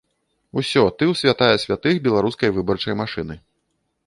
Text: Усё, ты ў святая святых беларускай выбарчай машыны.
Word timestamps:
Усё, 0.61 0.83
ты 0.97 1.03
ў 1.11 1.13
святая 1.21 1.57
святых 1.67 1.95
беларускай 2.09 2.57
выбарчай 2.57 3.01
машыны. 3.05 3.41